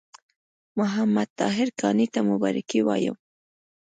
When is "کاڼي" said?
1.79-2.07